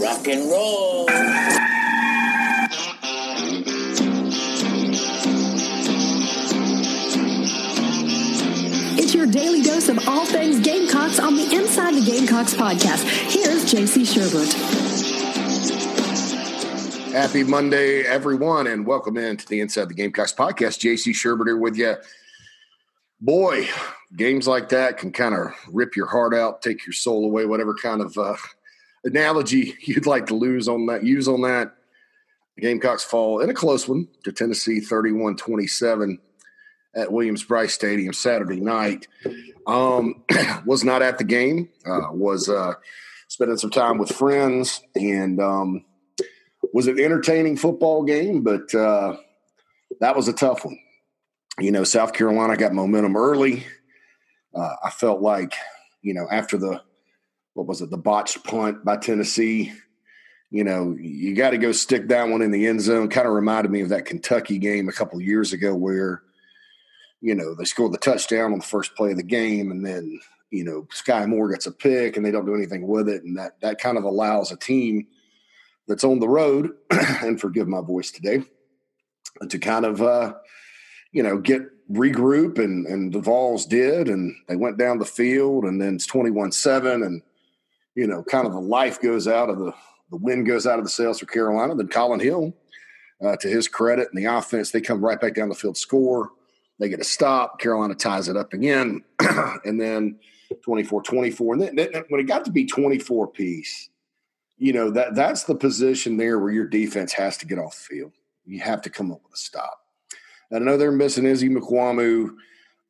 [0.00, 1.04] Rock and roll.
[8.98, 13.04] It's your daily dose of all things Gamecocks on the Inside the Gamecocks podcast.
[13.30, 14.50] Here's JC Shurburtt.
[17.12, 20.78] Happy Monday, everyone, and welcome in to the Inside the Gamecocks podcast.
[20.78, 21.96] JC Shurburtt here with you.
[23.20, 23.68] Boy,
[24.16, 27.74] games like that can kind of rip your heart out, take your soul away, whatever
[27.74, 28.36] kind of uh,
[29.04, 31.74] analogy you'd like to lose on that, use on that.
[32.58, 36.18] Gamecocks fall in a close one to Tennessee 31 27
[36.94, 39.06] at Williams Brice Stadium Saturday night.
[39.66, 40.24] Um,
[40.66, 42.74] was not at the game, uh, was uh,
[43.28, 45.84] spending some time with friends, and um,
[46.72, 49.16] was an entertaining football game, but uh,
[50.00, 50.78] that was a tough one.
[51.58, 53.66] You know, South Carolina got momentum early.
[54.54, 55.54] Uh, I felt like,
[56.02, 56.82] you know, after the
[57.54, 59.72] what was it, the botched punt by Tennessee,
[60.50, 63.08] you know, you got to go stick that one in the end zone.
[63.08, 66.22] Kind of reminded me of that Kentucky game a couple years ago where,
[67.20, 70.18] you know, they scored the touchdown on the first play of the game, and then
[70.50, 73.38] you know Skai Moore gets a pick, and they don't do anything with it, and
[73.38, 75.06] that that kind of allows a team
[75.86, 78.42] that's on the road, and forgive my voice today,
[79.48, 80.34] to kind of uh,
[81.12, 85.64] you know get regroup, and and the Vols did, and they went down the field,
[85.64, 87.22] and then it's twenty one seven, and
[87.94, 89.72] you know kind of the life goes out of the
[90.10, 91.74] the wind goes out of the sails for Carolina.
[91.74, 92.52] Then Collin Hill,
[93.24, 96.30] uh, to his credit, and the offense, they come right back down the field, score.
[96.78, 97.60] They get a stop.
[97.60, 99.04] Carolina ties it up again,
[99.64, 100.18] and then
[100.66, 101.52] 24-24.
[101.52, 103.88] And then, then when it got to be 24 piece,
[104.58, 107.96] you know that that's the position there where your defense has to get off the
[107.96, 108.12] field.
[108.44, 109.78] You have to come up with a stop.
[110.50, 112.30] And I know they're missing Izzy Mukuamu,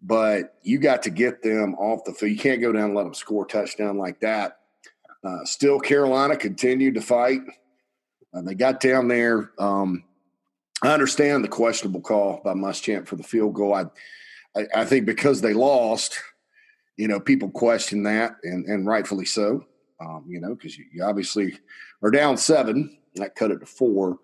[0.00, 2.32] but you got to get them off the field.
[2.32, 4.59] You can't go down and let them score a touchdown like that.
[5.22, 7.40] Uh, still, Carolina continued to fight.
[8.32, 9.50] Uh, they got down there.
[9.58, 10.04] Um,
[10.82, 13.74] I understand the questionable call by Muschamp for the field goal.
[13.74, 13.84] I,
[14.56, 16.18] I, I think because they lost,
[16.96, 19.66] you know, people question that, and, and rightfully so.
[20.00, 21.58] Um, you know, because you, you, obviously
[22.02, 22.96] are down seven.
[23.16, 24.18] That cut it to four.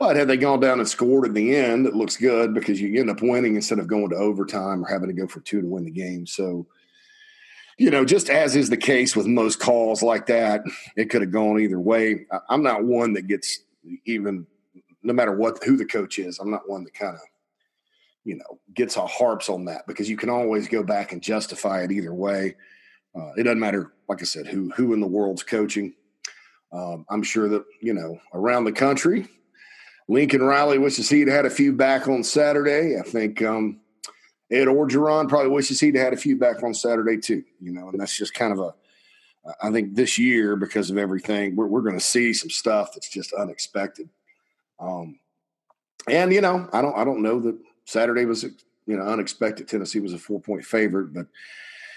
[0.00, 2.98] But had they gone down and scored in the end, it looks good because you
[2.98, 5.68] end up winning instead of going to overtime or having to go for two to
[5.68, 6.26] win the game.
[6.26, 6.66] So,
[7.78, 10.62] you know, just as is the case with most calls like that,
[10.96, 12.26] it could have gone either way.
[12.48, 13.60] I'm not one that gets
[14.04, 14.46] even,
[15.02, 16.38] no matter what who the coach is.
[16.38, 17.22] I'm not one that kind of,
[18.24, 21.82] you know, gets a harps on that because you can always go back and justify
[21.82, 22.54] it either way.
[23.14, 25.94] Uh, it doesn't matter, like I said, who who in the world's coaching.
[26.72, 29.28] Um, I'm sure that you know around the country,
[30.08, 32.98] Lincoln Riley wishes he'd had a few back on Saturday.
[32.98, 33.80] I think um,
[34.54, 37.42] Ed Orgeron probably wishes he'd had a few back on Saturday too.
[37.60, 38.74] You know, and that's just kind of a.
[39.62, 43.10] I think this year, because of everything, we're, we're going to see some stuff that's
[43.10, 44.08] just unexpected.
[44.80, 45.18] Um,
[46.08, 49.68] and you know, I don't I don't know that Saturday was you know unexpected.
[49.68, 51.26] Tennessee was a four point favorite, but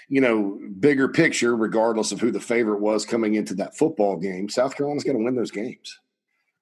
[0.10, 4.48] you know, bigger picture, regardless of who the favorite was coming into that football game,
[4.48, 6.00] South Carolina's going to win those games.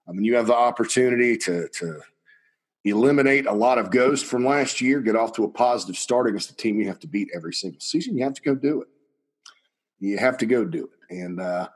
[0.08, 2.02] I mean, you have the opportunity to to
[2.86, 6.50] eliminate a lot of ghosts from last year, get off to a positive start against
[6.50, 8.18] the team you have to beat every single season.
[8.18, 8.88] You have to go do it.
[10.00, 11.68] You have to go do it, and uh,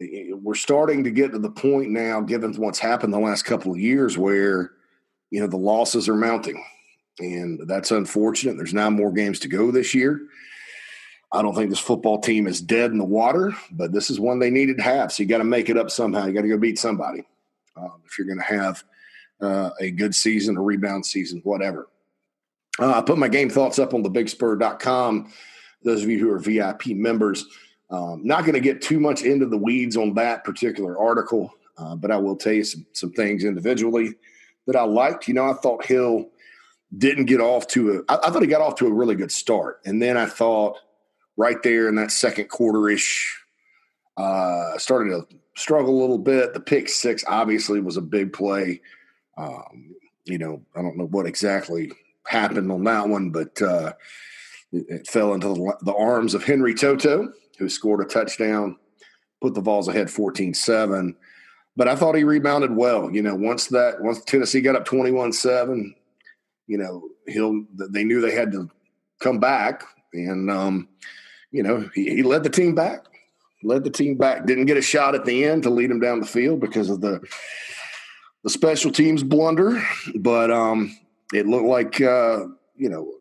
[0.00, 3.78] we're starting to get to the point now, given what's happened the last couple of
[3.78, 4.72] years, where
[5.30, 6.62] you know the losses are mounting,
[7.18, 8.56] and that's unfortunate.
[8.56, 10.20] There's now more games to go this year.
[11.32, 14.38] I don't think this football team is dead in the water, but this is one
[14.38, 15.12] they needed to have.
[15.12, 16.26] So you got to make it up somehow.
[16.26, 17.24] You got to go beat somebody
[17.74, 18.84] um, if you're going to have
[19.42, 21.88] uh, a good season, a rebound season, whatever.
[22.78, 25.32] Uh, I put my game thoughts up on thebigspur.com.
[25.82, 27.46] Those of you who are VIP members,
[27.90, 31.96] um, not going to get too much into the weeds on that particular article, uh,
[31.96, 34.14] but I will tell you some, some things individually
[34.66, 35.28] that I liked.
[35.28, 36.28] You know, I thought Hill
[36.96, 39.32] didn't get off to a, I, I thought he got off to a really good
[39.32, 39.80] start.
[39.84, 40.78] And then I thought–
[41.36, 43.38] right there in that second quarter ish.
[44.16, 46.54] Uh, started to struggle a little bit.
[46.54, 48.80] The pick six obviously was a big play.
[49.36, 49.94] Um,
[50.24, 51.92] you know, I don't know what exactly
[52.26, 53.92] happened on that one, but uh,
[54.72, 58.76] it, it, fell into the, the, arms of Henry To'oTo'o, who scored a touchdown,
[59.40, 61.16] put the Vols ahead 14 7.
[61.76, 63.10] But I thought he rebounded well.
[63.10, 65.94] You know, once that, once Tennessee got up 21 7,
[66.66, 68.70] you know, he'll, they knew they had to
[69.20, 69.84] come back.
[70.12, 70.88] And, um,
[71.50, 73.06] you know, he, he led the team back,
[73.62, 74.44] led the team back.
[74.44, 77.00] Didn't get a shot at the end to lead him down the field because of
[77.00, 77.20] the
[78.44, 79.82] the special teams blunder,
[80.16, 80.96] but um,
[81.32, 82.44] it looked like uh,
[82.76, 83.12] you know,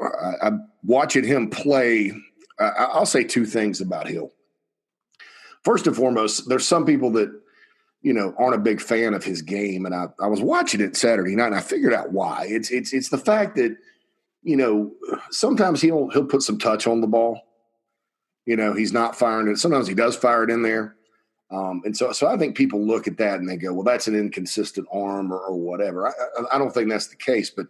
[0.00, 2.12] I, am watching him play.
[2.58, 4.32] I, I'll say two things about Hill.
[5.62, 7.32] First and foremost, there's some people that
[8.04, 9.86] you know, aren't a big fan of his game.
[9.86, 12.46] And I, I was watching it Saturday night and I figured out why.
[12.46, 13.74] It's it's it's the fact that,
[14.42, 14.92] you know,
[15.30, 17.40] sometimes he'll he'll put some touch on the ball.
[18.44, 19.56] You know, he's not firing it.
[19.56, 20.96] Sometimes he does fire it in there.
[21.54, 24.08] Um, and so, so I think people look at that and they go, "Well, that's
[24.08, 26.12] an inconsistent arm or, or whatever." I,
[26.52, 27.66] I, don't think that's the case, but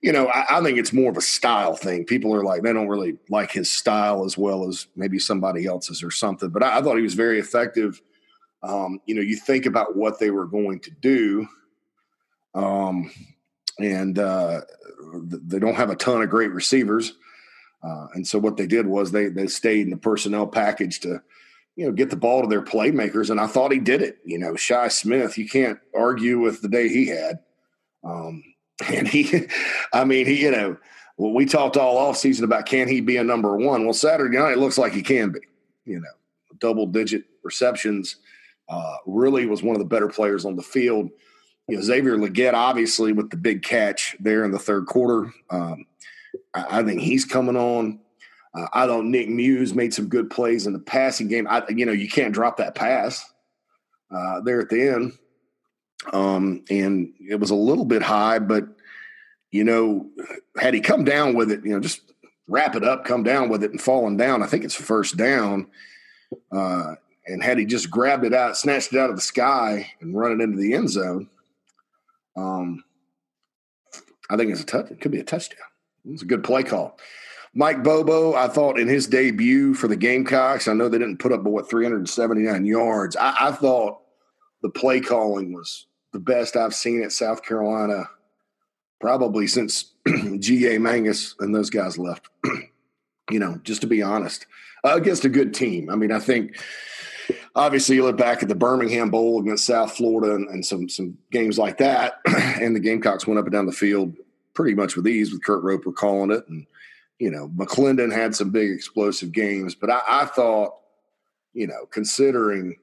[0.00, 2.04] you know, I, I, think it's more of a style thing.
[2.04, 6.02] People are like, they don't really like his style as well as maybe somebody else's
[6.02, 6.48] or something.
[6.48, 8.00] But I, I thought he was very effective
[8.62, 11.48] um, you know, you think about what they were going to do,
[12.54, 13.10] um,
[13.78, 14.60] and uh,
[15.14, 17.14] they don't have a ton of great receivers.
[17.82, 21.20] Uh, and so what they did was they they stayed in the personnel package to,
[21.76, 23.30] you know, get the ball to their playmakers.
[23.30, 24.18] And I thought he did it.
[24.24, 27.40] You know, Shi Smith, you can't argue with the day he had.
[28.04, 28.42] Um,
[28.88, 29.46] and he,
[29.92, 30.76] I mean, he, you know,
[31.16, 33.84] well, we talked all off season about can he be a number one?
[33.84, 35.40] Well, Saturday night it looks like he can be.
[35.84, 36.08] You know,
[36.58, 38.16] double digit receptions
[38.68, 41.10] uh, really was one of the better players on the field.
[41.68, 45.32] You know, Xavier Legette, obviously, with the big catch there in the third quarter.
[45.50, 45.86] Um,
[46.54, 48.00] I, I, think he's coming on.
[48.54, 51.46] Uh, I thought Nick Muse made some good plays in the passing game.
[51.48, 53.24] I, you know, you can't drop that pass
[54.14, 55.12] uh, there at the end.
[56.12, 58.66] Um, and it was a little bit high, but
[59.50, 60.10] you know,
[60.56, 62.00] had he come down with it, you know, just
[62.48, 64.42] wrap it up, come down with it, and falling down.
[64.42, 65.68] I think it's first down.
[66.50, 66.94] Uh,
[67.26, 70.32] and had he just grabbed it out, snatched it out of the sky, and run
[70.32, 71.28] it into the end zone,
[72.36, 72.82] um,
[74.28, 74.90] I think it's a touch.
[74.90, 75.58] It could be a touchdown.
[76.06, 76.98] It's a good play call.
[77.54, 81.32] Mike Bobo, I thought in his debut for the Gamecocks, I know they didn't put
[81.32, 83.14] up but what 379 yards.
[83.16, 84.00] I, I thought
[84.62, 88.08] the play calling was the best I've seen at South Carolina
[89.00, 89.92] probably since
[90.38, 90.78] G.A.
[90.78, 92.28] Mangus and those guys left.
[93.30, 94.46] you know, just to be honest,
[94.84, 95.90] uh, against a good team.
[95.90, 96.62] I mean, I think
[97.54, 101.18] obviously you look back at the Birmingham Bowl against South Florida and, and, some some
[101.30, 104.14] games like that, and the Gamecocks went up and down the field
[104.54, 106.66] pretty much with ease with Kurt Roper calling it, and
[107.22, 110.74] you know McClendon had some big explosive games, but I, I thought,
[111.52, 112.74] you know, considering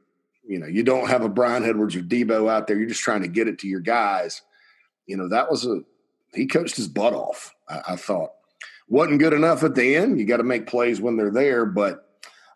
[0.47, 3.21] you know you don't have a Bryan Edwards or Debo out there, you're just trying
[3.21, 4.41] to get it to your guys.
[5.07, 5.81] You know that was a
[6.33, 7.53] he coached his butt off.
[7.68, 8.30] I, I thought
[8.88, 10.18] wasn't good enough at the end.
[10.18, 12.07] You got to make plays when they're there, but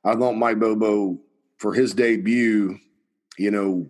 [0.05, 1.19] I thought Mike Bobo
[1.57, 2.79] for his debut,
[3.37, 3.89] you know,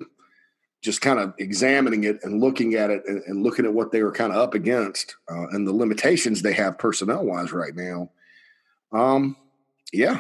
[0.84, 4.04] just kind of examining it and looking at it and, and looking at what they
[4.04, 8.12] were kind of up against uh, and the limitations they have personnel wise right now.
[8.92, 9.38] Um,
[9.94, 10.20] yeah,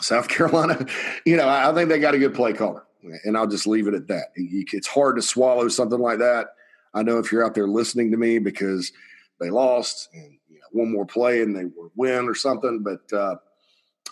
[0.00, 0.86] South Carolina,
[1.26, 2.84] you know, I, think they got a good play caller,
[3.24, 4.28] and I'll just leave it at that.
[4.34, 6.48] It's hard to swallow something like that.
[6.94, 8.90] I know if you're out there listening to me because
[9.38, 13.16] they lost and you know, one more play and they would win or something, but
[13.16, 13.36] uh,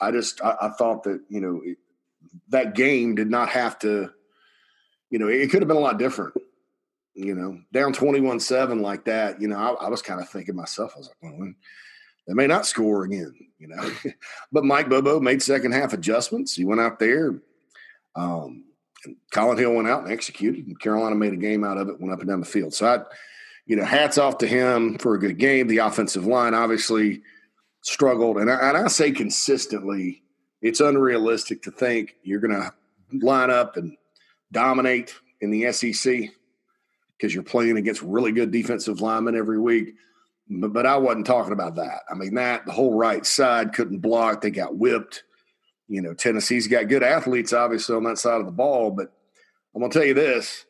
[0.03, 1.63] I just I, I, thought that you know
[2.51, 4.11] that game did not have to,
[5.11, 6.35] you know, it could have been a lot different.
[7.15, 10.55] You know, down 21 7 like that, you know, I, I was kind of thinking
[10.55, 11.53] myself, I was like, well,
[12.27, 13.91] they may not score again, you know.
[14.53, 16.55] but Mike Bobo made second half adjustments.
[16.55, 17.41] He went out there.
[18.15, 18.65] Um,
[19.05, 22.01] and Collin Hill went out and executed, and Carolina made a game out of it,
[22.01, 22.75] went up and down the field.
[22.75, 22.99] So I,
[23.67, 25.69] you know, hats off to him for a good game.
[25.69, 27.23] The offensive line obviously
[27.83, 30.23] struggled, and I, and I say consistently
[30.63, 32.73] it's unrealistic to think you're going to
[33.13, 33.97] line up and
[34.57, 36.31] dominate in the SEC
[37.17, 39.95] because you're playing against really good defensive linemen every week.
[40.49, 42.01] But, but I wasn't talking about that.
[42.11, 44.41] I mean, that the whole right side couldn't block.
[44.41, 45.25] They got whipped.
[45.89, 48.91] You know, Tennessee's got good athletes, obviously, on that side of the ball.
[48.91, 49.13] But
[49.75, 50.65] I'm going to tell you this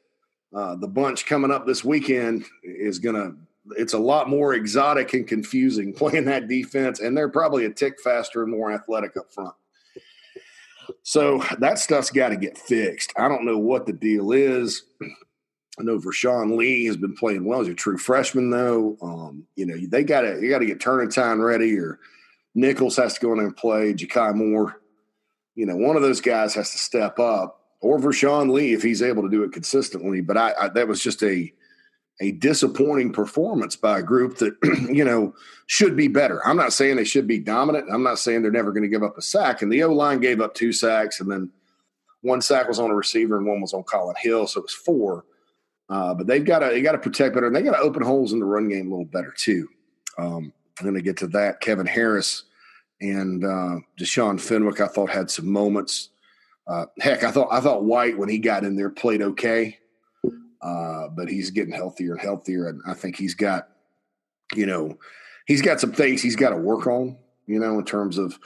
[0.53, 3.37] uh, the bunch coming up this weekend is going to,
[3.81, 6.99] it's a lot more exotic and confusing playing that defense.
[6.99, 9.55] And they're probably a tick faster and more athletic up front.
[11.09, 13.13] So that stuff's got to get fixed.
[13.17, 14.83] I don't know what the deal is.
[15.79, 18.97] I know Vershon Lee has been playing well as a true freshman, though.
[19.01, 22.01] Um, you know, they got to you got to get Turrentine ready, or
[22.57, 23.95] Nichols has to go in and play.
[23.95, 24.81] Ja'Kai Moore,
[25.55, 29.01] you know, one of those guys has to step up, or Vershon Lee if he's
[29.01, 30.23] able to do it consistently.
[30.23, 31.53] But I, I that was just a
[32.21, 34.57] a disappointing performance by a group that
[34.91, 35.35] you know
[35.67, 36.47] should be better.
[36.47, 37.89] I'm not saying they should be dominant.
[37.93, 39.63] I'm not saying they're never going to give up a sack.
[39.63, 41.51] And the O line gave up two sacks, and then
[42.23, 44.73] one sack was on a receiver and one was on Collin Hill, so it was
[44.73, 45.25] four.
[45.89, 48.03] Uh, but they've got to they got to protect better, and they got to open
[48.03, 49.69] holes in the run game a little better too.
[50.19, 51.61] Um, I'm going to get to that.
[51.61, 52.45] Kevin Harris
[53.01, 56.11] and uh, Deshaun Fenwick, I thought had some moments.
[56.67, 59.79] Uh, heck, I thought I thought White when he got in there played okay.
[60.67, 63.69] Uh, but he's getting healthier and healthier, and I think he's got,
[64.53, 64.99] you know,
[65.47, 67.17] he's got some things he's got to work on.
[67.47, 68.37] You know, in terms of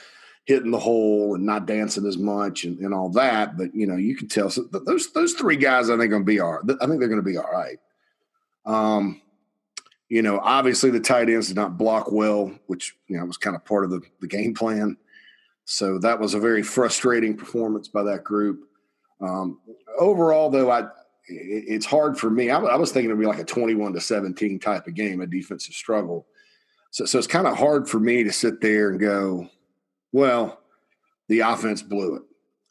[0.45, 3.57] hitting the hole and not dancing as much and, and all that.
[3.57, 5.89] But you know, you can tell so those those three guys.
[5.89, 6.59] I think are going to be all.
[6.63, 7.79] I think they're going to be all right.
[8.67, 9.23] Um,
[10.11, 13.57] you know, obviously the tight ends did not block well, which you know was kind
[13.57, 14.99] of part of the, the game plan.
[15.65, 18.69] So that was a very frustrating performance by that group.
[19.23, 19.61] Um,
[19.99, 20.89] overall, though, I
[21.31, 22.51] it, it's hard for me.
[22.51, 25.27] I, I, was thinking it'd be like a twenty-one to seventeen type of game, a
[25.27, 26.27] defensive struggle.
[26.91, 29.49] So, so it's kind of hard for me to sit there and go,
[30.13, 30.61] well,
[31.29, 32.23] the offense blew it.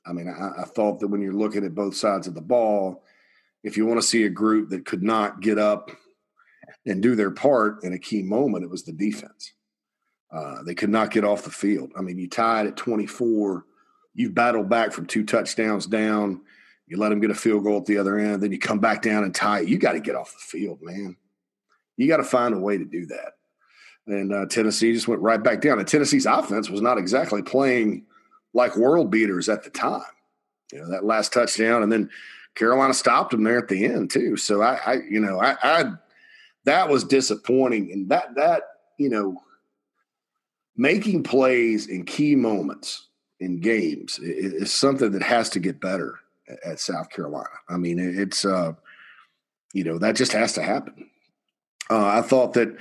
[0.06, 3.04] I mean, I, I thought that when you're looking at both sides of the ball,
[3.64, 5.92] if you want to see a group that could not get up
[6.86, 9.54] and do their part in a key moment, it was the defense.
[10.32, 11.92] Uh, they could not get off the field.
[11.98, 13.66] I mean, you tied at 24.
[14.14, 16.42] You battled back from two touchdowns down.
[16.90, 18.42] You let them get a field goal at the other end.
[18.42, 19.60] Then you come back down and tie.
[19.60, 21.16] You got to get off the field, man.
[21.98, 23.34] You got to find a way to do that.
[24.08, 25.78] And uh, Tennessee just went right back down.
[25.78, 28.08] And Tennessee's offense was not exactly playing
[28.56, 30.02] like world beaters at the time.
[30.74, 32.10] You know, that last touchdown, and then
[32.56, 34.36] Carolina stopped them there at the end too.
[34.36, 35.92] So I, I you know, I, I
[36.66, 38.64] that was disappointing, and that that
[38.98, 39.42] you know,
[40.76, 43.08] making plays in key moments
[43.40, 46.20] in games is something that has to get better
[46.64, 47.50] at South Carolina.
[47.68, 48.74] I mean, it's uh,
[49.74, 51.10] you know that just has to happen.
[51.90, 52.76] Uh, I thought that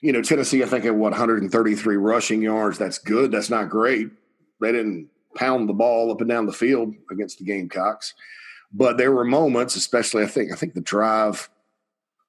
[0.00, 2.78] you know Tennessee, I think at what 133 rushing yards.
[2.78, 3.30] That's good.
[3.30, 4.10] That's not great.
[4.60, 8.14] They didn't pound the ball up and down the field against the Gamecocks.
[8.72, 11.48] But there were moments, especially I think I think the drive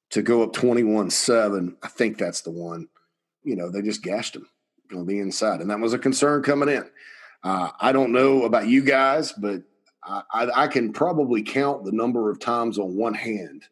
[0.09, 2.87] to go up 21-7, I think that's the one.
[3.43, 4.47] You know, they just gashed them
[4.95, 5.61] on the inside.
[5.61, 6.89] And that was a concern coming in.
[7.43, 9.63] Uh, I don't know about you guys, but
[10.07, 13.65] I, I, can probably count the number of times on one hand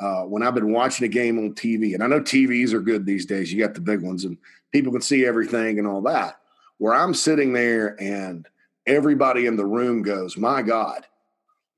[0.00, 1.94] uh, when I've been watching a game on TV.
[1.94, 3.52] And I know TVs are good these days.
[3.52, 4.36] You got the big ones and
[4.72, 6.40] people can see everything and all that.
[6.78, 8.46] Where I'm sitting there and
[8.86, 11.06] everybody in the room goes, My God,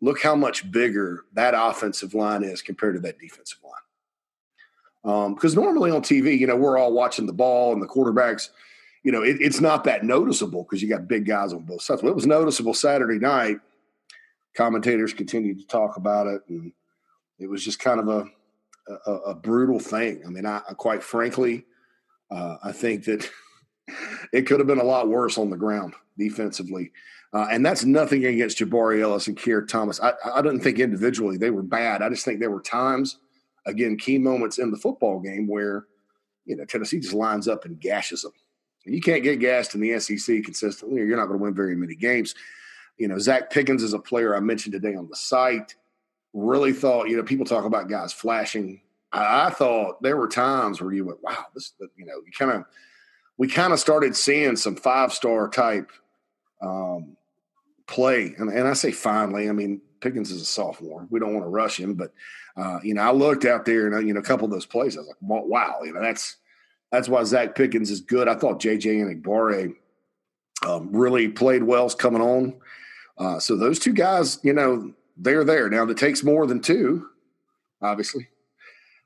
[0.01, 5.35] look how much bigger that offensive line is compared to that defensive line.
[5.35, 8.51] Because um, normally on TV, you know, we're all watching the ball and the quarterbacks.
[9.03, 12.03] You know, it, it's not that noticeable because you got big guys on both sides.
[12.03, 13.59] Well, it was noticeable Saturday night.
[14.57, 16.73] Commentators continued to talk about it, and
[17.39, 18.27] it was just kind of a
[18.89, 20.23] a, a brutal thing.
[20.27, 21.65] I mean, I, I quite frankly,
[22.31, 23.29] uh, I think that
[24.33, 26.93] it could have been a lot worse on the ground defensively.
[27.35, 30.01] Uh, and that's nothing against Jabari Ellis and Keir Thomas.
[30.01, 32.03] I, I didn't think individually they were bad.
[32.03, 33.19] I just think there were times,
[33.67, 35.87] again, key moments in the football game where,
[36.45, 38.33] you know, Tennessee just lines up and gashes them.
[38.85, 41.77] You can't get gassed in the SEC consistently, or you're not going to win very
[41.77, 42.35] many games.
[42.99, 45.75] You know, Zacch Pickens is a player I mentioned today on the site.
[46.33, 48.81] Really thought, you know, people talk about guys flashing.
[49.13, 52.51] I, I thought there were times where you went, wow, this, you know, you kind
[52.53, 52.65] of,
[53.39, 55.91] we kind of started seeing some five star type
[56.63, 57.17] um,
[57.87, 58.35] play.
[58.39, 61.07] And, and I say finally, I mean, Pickens is a sophomore.
[61.11, 62.13] We don't want to rush him, but
[62.57, 64.97] uh, you know, I looked out there and you know, a couple of those plays,
[64.97, 66.37] I was like, wow, you know, that's
[66.93, 68.29] that's why Zacch Pickens is good.
[68.29, 69.75] I thought JJ Enagbare
[70.65, 72.55] um, really played well coming on.
[73.19, 75.85] Uh, so those two guys, you know, they're there now.
[75.85, 77.09] That takes more than two,
[77.81, 78.29] obviously.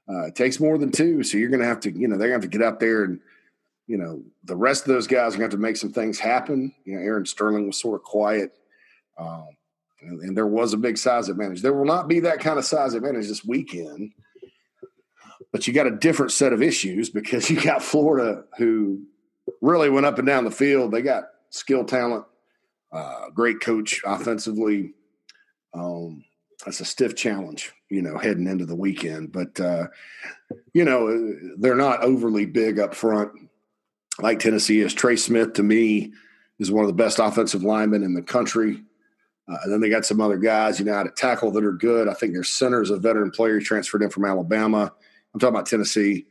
[0.08, 2.28] Uh, it takes more than two, so you're going to have to, you know, they're
[2.28, 3.20] going to have to get out there and
[3.86, 6.18] you know, the rest of those guys are going to have to make some things
[6.18, 6.74] happen.
[6.84, 8.52] You know, Aaron Sterling was sort of quiet.
[9.16, 9.48] Um,
[10.02, 11.62] and, and, there was a big size advantage.
[11.62, 14.12] There will not be that kind of size advantage this weekend,
[15.52, 19.02] but you got a different set of issues because you got Florida who
[19.60, 20.92] really went up and down the field.
[20.92, 22.24] They got skill talent,
[22.92, 24.92] uh, great coach offensively.
[25.74, 26.24] Um,
[26.64, 29.32] that's a stiff challenge, you know, heading into the weekend.
[29.32, 29.88] But uh,
[30.72, 33.32] you know, they're not overly big up front
[34.20, 34.94] like Tennessee is.
[34.94, 36.12] Trey Smith, to me,
[36.58, 38.82] is one of the best offensive linemen in the country.
[39.48, 42.08] Uh, and then they got some other guys, you know, at tackle that are good.
[42.08, 44.92] I think their center is a veteran player transferred in from Alabama.
[45.36, 46.24] I'm talking about Tennessee,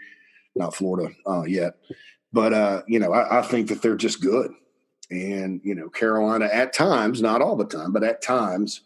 [0.56, 1.76] not Florida uh, yet.
[2.34, 4.52] But, uh, you know, I, I, think that they're just good.
[5.12, 8.82] And, you know, Carolina at times, not all the time, but at times,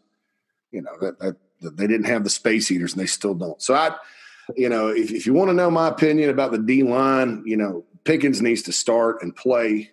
[0.72, 3.62] you know, that, that, that they didn't have the space eaters and they still don't.
[3.62, 3.96] So I,
[4.58, 7.56] you know, if, if you want to know my opinion about the D line, you
[7.56, 9.90] know, Pickens needs to start and play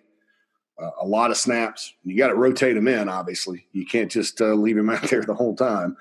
[0.77, 1.93] uh, a lot of snaps.
[2.03, 3.65] You got to rotate him in, obviously.
[3.71, 5.95] You can't just uh, leave him out there the whole time.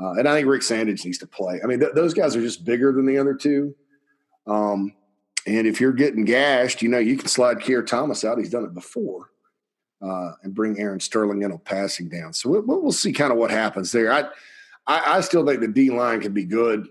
[0.00, 1.60] Uh, and I think Rick Sandidge needs to play.
[1.62, 3.74] I mean, th- those guys are just bigger than the other two.
[4.46, 4.94] Um,
[5.46, 8.38] and if you're getting gashed, you know, you can slide Keir Thomas out.
[8.38, 9.30] He's done it before.
[10.02, 12.32] Uh, and bring Aaron Sterling in on passing down.
[12.32, 14.10] So we'll, we'll see kind of what happens there.
[14.10, 14.20] I,
[14.86, 16.88] I, I still think the D line can be good.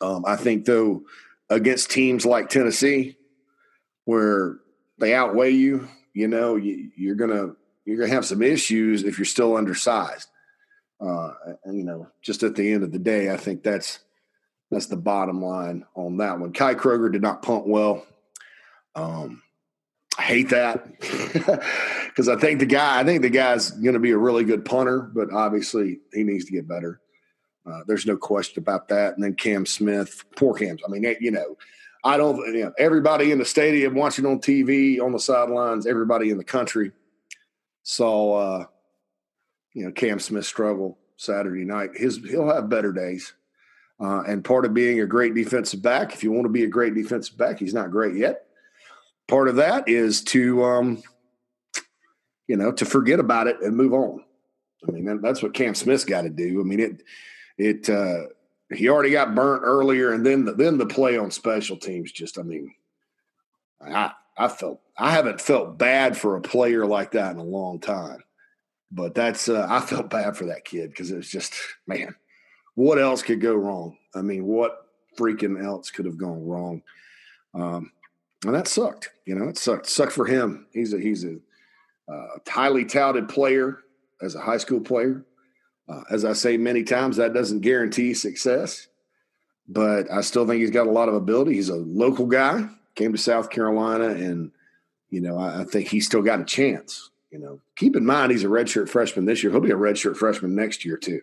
[0.00, 1.02] Um, I think though
[1.50, 3.16] against teams like Tennessee,
[4.04, 4.58] where
[4.98, 7.54] they outweigh you you know, you, you're gonna
[7.84, 10.28] you're gonna have some issues if you're still undersized.
[11.04, 11.32] Uh,
[11.66, 14.00] you know, just at the end of the day, I think that's
[14.70, 16.52] that's the bottom line on that one.
[16.52, 18.06] Kai Kroeger did not punt well.
[18.94, 19.42] Um,
[20.18, 24.12] I hate that because I think the guy, I think the guy's going to be
[24.12, 27.00] a really good punter, but obviously he needs to get better.
[27.66, 29.14] Uh, there's no question about that.
[29.14, 30.76] And then Cam Smith, poor Cam.
[30.86, 31.56] I mean, you know,
[32.04, 32.36] I don't.
[32.54, 36.44] You know, everybody in the stadium watching on TV on the sidelines, everybody in the
[36.44, 36.92] country
[37.82, 38.66] saw, uh,
[39.74, 41.90] you know, Cam Smith struggle Saturday night.
[41.94, 43.34] His he'll have better days.
[44.00, 46.68] Uh, and part of being a great defensive back, if you want to be a
[46.68, 48.46] great defensive back, he's not great yet.
[49.28, 51.02] Part of that is to, um,
[52.48, 54.24] you know, to forget about it and move on.
[54.86, 56.60] I mean, that's what Cam Smith's got to do.
[56.60, 57.02] I mean, it,
[57.56, 58.24] it, uh,
[58.74, 62.10] he already got burnt earlier, and then the, then the play on special teams.
[62.10, 62.74] Just, I mean,
[63.80, 67.78] I I felt I haven't felt bad for a player like that in a long
[67.80, 68.22] time,
[68.94, 71.54] but that's uh, I felt bad for that kid because it was just
[71.86, 72.14] man
[72.74, 73.96] what else could go wrong?
[74.14, 74.86] I mean, what
[75.18, 76.82] freaking else could have gone wrong?
[77.54, 77.92] Um,
[78.44, 79.10] and that sucked.
[79.26, 79.86] You know, it sucked.
[79.86, 80.66] Sucked for him.
[80.72, 81.36] He's a he's a
[82.08, 83.78] uh, highly touted player
[84.20, 85.24] as a high school player.
[85.88, 88.88] Uh, as I say many times, that doesn't guarantee success,
[89.68, 91.54] but I still think he's got a lot of ability.
[91.54, 94.50] He's a local guy, came to South Carolina, and
[95.10, 97.10] you know I, I think he's still got a chance.
[97.34, 99.50] You know, keep in mind he's a redshirt freshman this year.
[99.50, 101.20] He'll be a redshirt freshman next year too.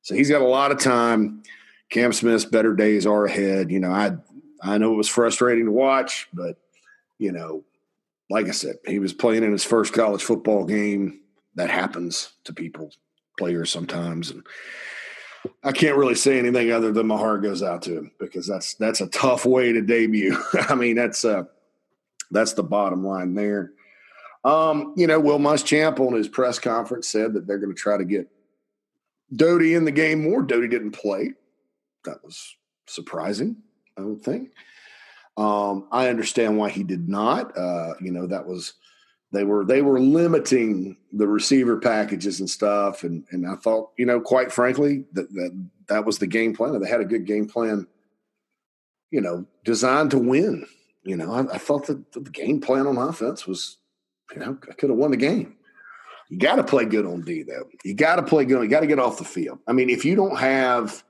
[0.00, 1.44] So he's got a lot of time.
[1.90, 3.70] Cam Smith's better days are ahead.
[3.70, 4.16] You know, I
[4.60, 6.56] I know it was frustrating to watch, but
[7.18, 7.62] you know,
[8.30, 11.20] like I said, he was playing in his first college football game.
[11.54, 12.90] That happens to people,
[13.38, 14.44] players sometimes, and
[15.62, 18.74] I can't really say anything other than my heart goes out to him because that's
[18.74, 20.36] that's a tough way to debut.
[20.68, 21.44] I mean, that's uh
[22.32, 23.70] that's the bottom line there.
[24.44, 27.96] Um, you know, Will Muschamp on his press conference said that they're going to try
[27.96, 28.28] to get
[29.34, 30.42] Doty in the game more.
[30.42, 31.32] Doty didn't play.
[32.04, 33.56] That was surprising,
[33.96, 34.50] I would think.
[35.36, 37.56] Um, I understand why he did not.
[37.56, 38.74] Uh, you know, that was
[39.32, 44.04] they were they were limiting the receiver packages and stuff, and and I thought, you
[44.04, 46.78] know, quite frankly, that that that was the game plan.
[46.80, 47.86] They had a good game plan,
[49.10, 50.66] you know, designed to win.
[51.04, 53.78] You know, I, I thought that the game plan on offense was,
[54.34, 55.56] you know, I could have won the game.
[56.28, 57.68] You got to play good on D, though.
[57.84, 58.62] You got to play good.
[58.62, 59.58] You got to get off the field.
[59.66, 61.04] I mean, if you don't have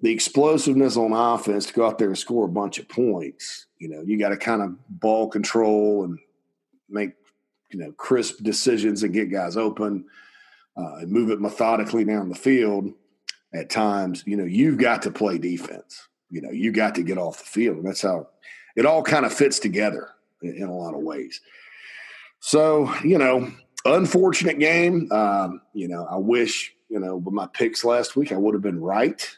[0.00, 3.88] the explosiveness on offense to go out there and score a bunch of points, you
[3.88, 6.18] know, you got to kind of ball control and
[6.88, 7.12] make,
[7.70, 10.04] you know, crisp decisions and get guys open
[10.76, 12.92] uh, and move it methodically down the field
[13.54, 14.24] at times.
[14.26, 16.08] You know, you've got to play defense.
[16.30, 17.76] You know, you got to get off the field.
[17.76, 18.28] And that's how
[18.74, 20.10] it all kind of fits together
[20.42, 21.40] in, in a lot of ways.
[22.40, 23.50] So, you know,
[23.84, 25.10] unfortunate game.
[25.12, 28.62] Um, you know, I wish, you know, with my picks last week, I would have
[28.62, 29.36] been right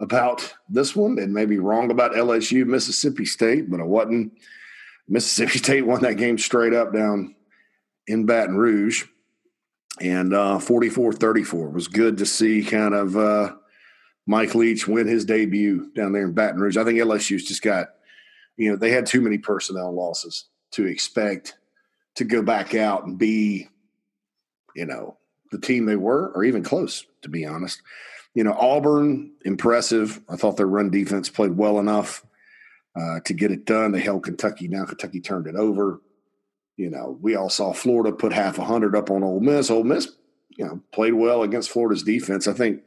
[0.00, 4.32] about this one and maybe wrong about LSU, Mississippi State, but I wasn't.
[5.08, 7.34] Mississippi State won that game straight up down
[8.06, 9.04] in Baton Rouge.
[10.00, 13.54] And uh, 44 34 was good to see kind of uh,
[14.26, 16.76] Mike Leach win his debut down there in Baton Rouge.
[16.76, 17.88] I think LSU's just got,
[18.56, 21.56] you know, they had too many personnel losses to expect
[22.16, 23.68] to go back out and be,
[24.74, 25.16] you know,
[25.50, 27.80] the team they were, or even close, to be honest.
[28.34, 30.20] You know, Auburn, impressive.
[30.28, 32.24] I thought their run defense played well enough
[32.98, 33.92] uh, to get it done.
[33.92, 34.68] They held Kentucky.
[34.68, 36.00] Now Kentucky turned it over.
[36.76, 39.70] You know, we all saw Florida put half a hundred up on Ole Miss.
[39.70, 40.12] Ole Miss,
[40.56, 42.46] you know, played well against Florida's defense.
[42.46, 42.82] I think,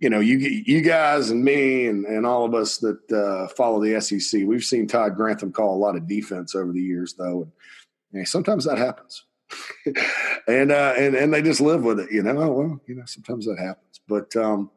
[0.00, 3.82] you know, you you guys and me and, and all of us that uh, follow
[3.82, 7.42] the SEC, we've seen Todd Grantham call a lot of defense over the years, though.
[7.42, 7.52] And
[8.24, 9.24] sometimes that happens.
[10.46, 12.38] and uh, and and they just live with it, you know.
[12.38, 14.00] Oh, well, you know, sometimes that happens.
[14.06, 14.70] But um,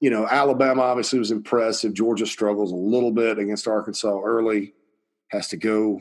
[0.00, 1.94] you know, Alabama obviously was impressive.
[1.94, 4.74] Georgia struggles a little bit against Arkansas early.
[5.28, 6.00] Has to go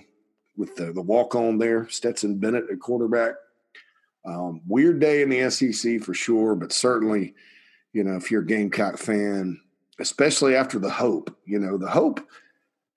[0.57, 3.35] with the the walk on there, Stetson Bennett at quarterback.
[4.25, 7.33] Um, weird day in the SEC for sure, but certainly,
[7.91, 9.59] you know, if you're a Gamecock fan,
[9.99, 12.25] especially after the hope, you know, the hope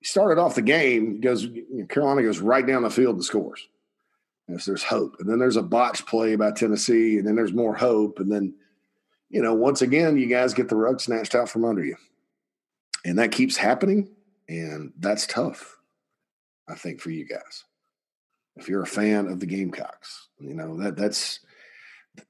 [0.07, 3.67] started off the game, goes you know, Carolina goes right down the field and scores.
[4.47, 5.17] And there's hope.
[5.19, 8.19] And then there's a botch play by Tennessee, and then there's more hope.
[8.19, 8.55] And then,
[9.29, 11.97] you know, once again, you guys get the rug snatched out from under you.
[13.03, 14.09] And that keeps happening.
[14.47, 15.77] And that's tough,
[16.69, 17.65] I think, for you guys.
[18.55, 21.41] If you're a fan of the Gamecocks, you know, that that's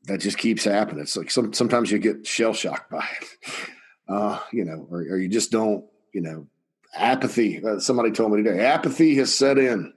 [0.05, 1.01] that just keeps happening.
[1.01, 3.27] It's like some, sometimes you get shell shocked by it,
[4.09, 6.47] uh, you know, or, or you just don't, you know,
[6.93, 7.63] apathy.
[7.63, 9.93] Uh, somebody told me today, apathy has set in.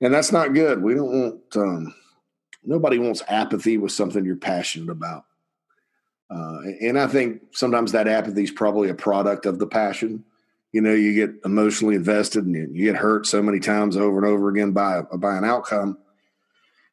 [0.00, 0.82] and that's not good.
[0.82, 1.94] We don't want um,
[2.64, 5.24] nobody wants apathy with something you're passionate about.
[6.28, 10.24] Uh, and I think sometimes that apathy is probably a product of the passion.
[10.72, 14.26] You know, you get emotionally invested and you get hurt so many times over and
[14.26, 15.98] over again by by an outcome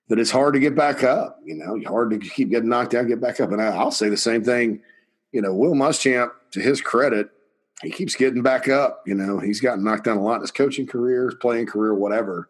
[0.08, 1.40] that it's hard to get back up.
[1.44, 3.52] You know, hard to keep getting knocked down, get back up.
[3.52, 4.82] And I, will say the same thing.
[5.32, 7.30] You know, Will Muschamp, to his credit,
[7.84, 9.04] he keeps getting back up.
[9.06, 11.94] You know, he's gotten knocked down a lot in his coaching career, his playing career,
[11.94, 12.50] whatever.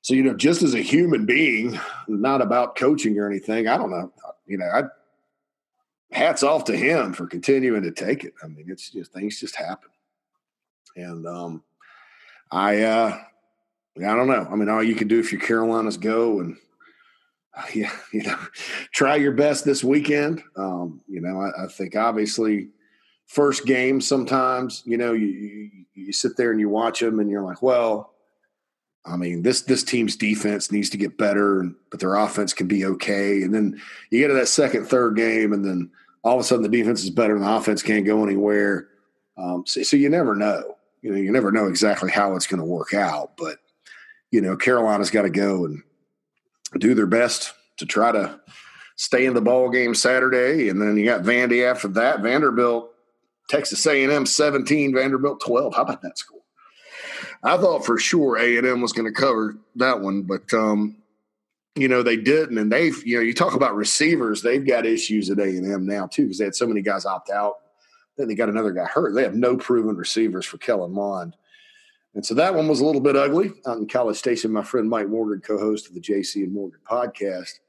[0.00, 3.90] So, you know, just as a human being, not about coaching or anything, I don't
[3.90, 4.12] know.
[4.46, 4.82] You know, I
[6.12, 8.32] hats off to him for continuing to take it.
[8.42, 9.90] I mean, it's just things just happen.
[10.94, 11.64] And um
[12.52, 13.18] I uh
[13.98, 14.46] I don't know.
[14.48, 16.56] I mean, all you can do if you're Carolinas go and
[17.74, 18.38] yeah, you know,
[18.92, 20.42] try your best this weekend.
[20.56, 22.68] Um, you know, I, I, think obviously
[23.26, 27.30] first game sometimes, you know, you, you, you sit there and you watch them and
[27.30, 28.14] you're like, well,
[29.04, 32.84] I mean, this this team's defense needs to get better, but their offense can be
[32.84, 33.42] okay.
[33.42, 35.90] And then you get to that second, third game, and then
[36.24, 38.88] all of a sudden the defense is better and the offense can't go anywhere.
[39.36, 40.76] Um, so, so you never know.
[41.02, 43.36] You know, you never know exactly how it's going to work out.
[43.36, 43.58] But
[44.32, 45.82] you know, Carolina's got to go and
[46.78, 48.40] do their best to try to
[48.96, 52.22] stay in the ball game Saturday, and then you got Vandy after that.
[52.22, 52.90] Vanderbilt,
[53.48, 55.74] Texas A&M seventeen, Vanderbilt twelve.
[55.74, 56.40] How about that score?
[57.42, 60.96] I thought for sure A and M was going to cover that one, but um,
[61.74, 65.30] you know they didn't, and they've you know you talk about receivers, they've got issues
[65.30, 67.54] at A and M now too because they had so many guys opt out.
[68.16, 69.14] Then they got another guy hurt.
[69.14, 71.36] They have no proven receivers for Kellen Mond.
[72.14, 74.50] And so that one was a little bit ugly out in College Station.
[74.50, 77.60] My friend Mike Morgan, co host of the JC and Morgan podcast,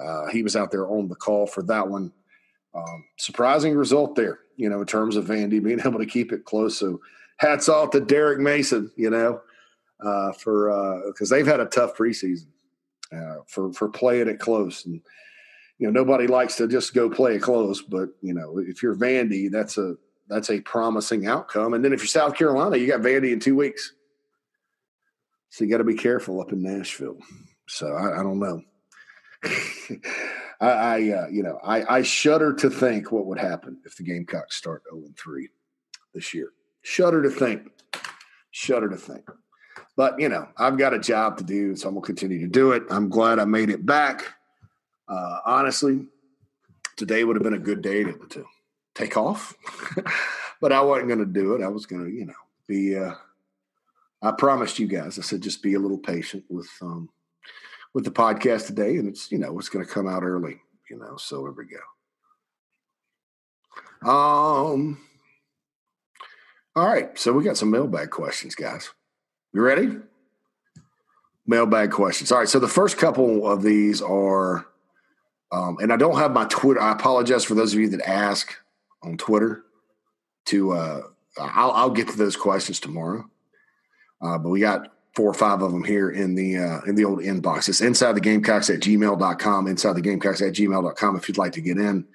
[0.00, 2.12] uh, he was out there on the call for that one.
[2.72, 6.44] Um, surprising result there, you know, in terms of Vandy being able to keep it
[6.44, 6.78] close.
[6.78, 7.00] So
[7.38, 9.40] hats off to Derek Mason, you know,
[10.04, 12.46] uh, for uh because uh, they've had a tough preseason
[13.12, 15.00] uh, for for playing it close, and
[15.78, 18.94] you know nobody likes to just go play it close, but you know if you're
[18.94, 19.96] Vandy, that's a
[20.28, 21.74] that's a promising outcome.
[21.74, 23.94] And then if you're South Carolina, you got Vandy in two weeks,
[25.48, 27.18] so you got to be careful up in Nashville.
[27.66, 28.62] So I, I don't know.
[30.60, 34.02] I, I uh, you know, I, I shudder to think what would happen if the
[34.02, 35.48] Gamecocks start 0 3
[36.14, 36.50] this year.
[36.82, 37.70] Shudder to think.
[38.50, 39.28] Shudder to think.
[39.96, 42.46] But, you know, I've got a job to do, so I'm going to continue to
[42.46, 42.84] do it.
[42.90, 44.24] I'm glad I made it back.
[45.08, 46.06] Uh, honestly,
[46.96, 48.44] today would have been a good day to, to
[48.94, 49.54] take off,
[50.60, 51.62] but I wasn't going to do it.
[51.62, 52.32] I was going to, you know,
[52.66, 53.14] be, uh,
[54.22, 57.08] I promised you guys, I said, just be a little patient with, um,
[57.94, 58.96] with the podcast today.
[58.96, 61.66] And it's, you know, it's going to come out early, you know, so here we
[61.66, 64.10] go.
[64.10, 65.00] Um,
[66.76, 67.18] all right.
[67.18, 68.90] So we got some mailbag questions, guys.
[69.52, 69.98] You ready?
[71.46, 72.30] Mailbag questions.
[72.30, 72.48] All right.
[72.48, 74.66] So the first couple of these are,
[75.52, 76.80] um, and I don't have my Twitter.
[76.80, 78.54] I apologize for those of you that ask
[79.02, 79.64] on Twitter.
[80.46, 81.02] To uh,
[81.38, 83.28] I'll, I'll get to those questions tomorrow.
[84.22, 87.04] Uh, but we got four or five of them here in the uh, in the
[87.04, 87.68] old inbox.
[87.68, 91.60] It's inside the gamecocks at gmail.com, inside the gamecocks at gmail.com if you'd like to
[91.60, 92.06] get in.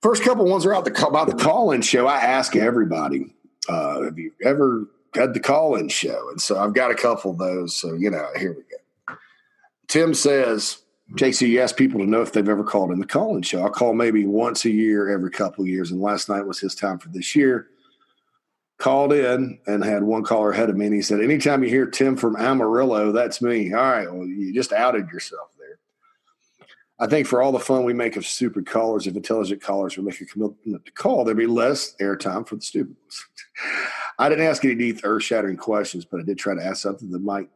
[0.00, 2.06] First couple ones are out the about the call-in show.
[2.06, 3.34] I ask everybody,
[3.68, 6.28] uh, have you ever had the call-in show?
[6.30, 7.76] And so I've got a couple of those.
[7.76, 9.16] So you know, here we go.
[9.86, 10.78] Tim says,
[11.12, 13.64] JC, you ask people to know if they've ever called in the call-in show.
[13.64, 16.74] I call maybe once a year, every couple of years, and last night was his
[16.74, 17.68] time for this year.
[18.82, 21.86] Called in and had one caller ahead of me, and he said, "Anytime you hear
[21.86, 25.50] Tim from Amarillo, that's me." All right, well, you just outed yourself.
[25.56, 25.78] There.
[26.98, 30.04] I think for all the fun we make of stupid callers, if intelligent callers would
[30.04, 33.24] make a commitment to call, there'd be less airtime for the stupid ones.
[34.18, 37.12] I didn't ask any deep, earth shattering questions, but I did try to ask something
[37.12, 37.50] that might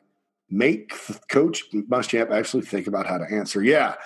[0.49, 0.93] make
[1.29, 3.65] Coach Muschamp actually think about how to answer.
[3.65, 3.97] Yeah,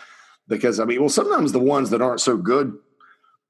[0.49, 2.79] because I mean, well, sometimes the ones that aren't so good,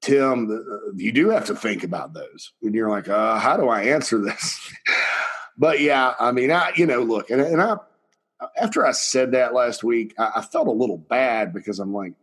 [0.01, 2.53] Tim, you do have to think about those.
[2.63, 4.73] And you're like, uh, how do I answer this?
[5.57, 7.77] but yeah, I mean, I, you know, look, and, and I,
[8.57, 12.13] after I said that last week, I, I, felt a little bad because I'm like,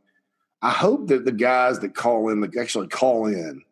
[0.61, 3.62] I hope that the guys that call in, that actually call in,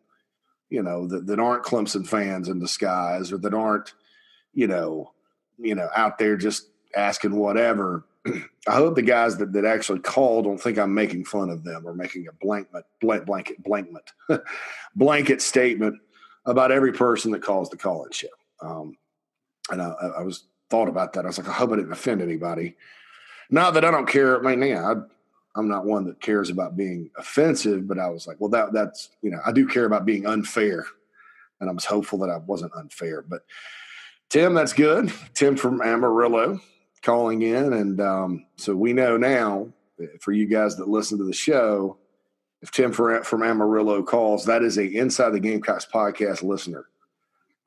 [0.69, 3.93] you know, that, that aren't Clemson fans in disguise or that aren't,
[4.53, 5.11] you know,
[5.57, 8.05] you know, out there just asking whatever.
[8.25, 11.85] I hope the guys that, that actually call don't think I'm making fun of them
[11.85, 14.11] or making a blanket, blank, blanket, blanket,
[14.95, 15.99] blanket statement
[16.45, 18.27] about every person that calls the call-in show.
[18.61, 18.97] Um,
[19.69, 21.25] and I, I was thought about that.
[21.25, 22.75] I was like, I hope I didn't offend anybody.
[23.49, 24.37] Not that I don't care.
[24.37, 24.93] I mean, yeah,
[25.55, 28.73] I, am not one that cares about being offensive, but I was like, well, that
[28.73, 30.85] that's you know, I do care about being unfair,
[31.59, 33.21] and I was hopeful that I wasn't unfair.
[33.21, 33.43] But
[34.29, 35.13] Tim, that's good.
[35.33, 36.59] Tim from Amarillo
[37.07, 37.71] calling in.
[37.71, 39.69] And um, so we know now
[40.19, 41.97] for you guys that listen to the show,
[42.61, 46.85] if Tim from Amarillo calls, that is a Inside the Gamecocks podcast listener.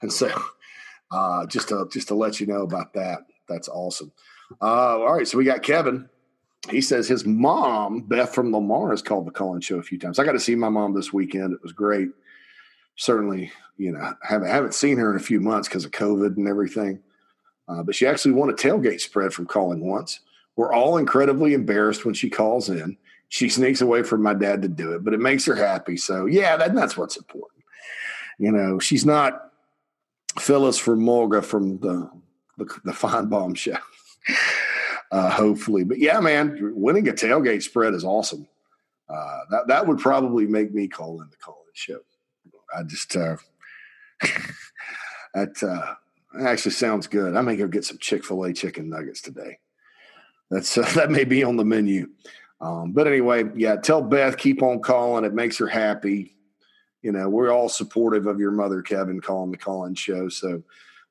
[0.03, 0.31] And so
[1.11, 4.13] uh, just to just to let you know about that, that's awesome.
[4.61, 6.09] Uh, all right, so we got Kevin.
[6.69, 10.19] He says his mom, Beth from Lamar, has called the call-in show a few times.
[10.19, 11.55] I got to see my mom this weekend.
[11.55, 12.11] It was great.
[12.97, 16.47] Certainly, you know, haven't haven't seen her in a few months because of COVID and
[16.47, 17.01] everything.
[17.71, 20.21] Uh, but she actually won a tailgate spread from calling once.
[20.57, 22.97] We're all incredibly embarrassed when she calls in.
[23.29, 25.97] She sneaks away from my dad to do it, but it makes her happy.
[25.97, 27.63] So yeah, that, that's what's important.
[28.39, 29.53] You know, she's not
[30.39, 32.11] Phyllis from Mulga from the
[32.59, 33.77] the, the Finebaum show.
[35.13, 38.49] uh, hopefully, but yeah, man, winning a tailgate spread is awesome.
[39.09, 42.01] Uh, that that would probably make me call in the call in show.
[42.77, 43.37] I just uh,
[45.35, 45.95] that uh,
[46.39, 47.37] actually sounds good.
[47.37, 49.59] I may go get some Chick Fil A chicken nuggets today.
[50.51, 52.09] That's uh, that may be on the menu.
[52.61, 55.25] Um, but anyway, yeah, tell Beth keep on calling.
[55.25, 56.37] It makes her happy.
[57.03, 60.29] You know, we're all supportive of your mother, Kevin, calling the call-in show.
[60.29, 60.63] So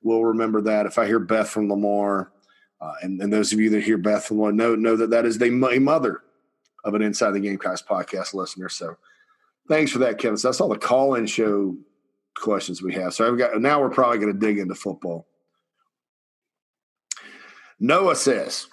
[0.03, 0.85] we'll remember that.
[0.85, 2.31] If I hear Beth from Lamar,
[2.79, 5.25] uh, and, and, those of you that hear Beth from Lamar know know that that
[5.25, 6.21] is the mother
[6.85, 8.69] of an Inside the Gamecocks podcast listener.
[8.69, 8.97] So
[9.67, 10.37] thanks for that, Kevin.
[10.37, 11.75] So that's all the call-in show
[12.35, 13.13] questions we have.
[13.13, 15.27] So I've got now we're probably going to dig into football.
[17.79, 18.67] Noah says,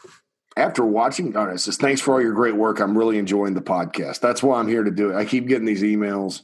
[0.57, 2.81] after watching, all right, says, thanks for all your great work.
[2.81, 4.21] I'm really enjoying the podcast.
[4.21, 5.17] That's why I'm here to do it.
[5.17, 6.43] I keep getting these emails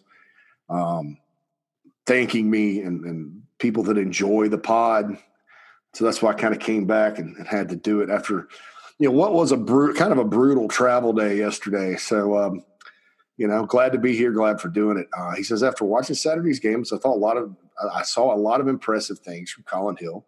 [0.69, 1.19] um,
[2.07, 5.17] thanking me and, and people that enjoy the pod.
[5.95, 8.49] So that's why I kind of came back and, and, had to do it after,
[8.99, 11.97] you know, what was a brute, kind of a brutal travel day yesterday.
[11.97, 12.65] So, um,
[13.43, 14.31] you know, glad to be here.
[14.31, 15.09] Glad for doing it.
[15.19, 17.53] Uh, he says after watching Saturday's games, I thought a lot of,
[17.93, 20.25] I saw a lot of impressive things from Collin Hill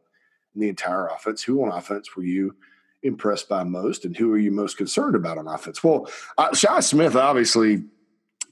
[0.52, 1.40] and the entire offense.
[1.44, 2.56] Who on offense were you?
[3.04, 5.84] impressed by most, and who are you most concerned about on offense?
[5.84, 7.84] Well, uh, Smith obviously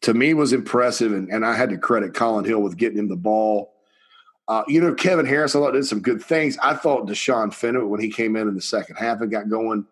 [0.02, 3.08] to me was impressive, and, and I had to credit Collin Hill with getting him
[3.08, 3.72] the ball.
[4.46, 6.58] Uh, you know, Kevin Harris, I thought did some good things.
[6.62, 9.86] I thought Deshaun Fenwick when he came in in the second half and got going,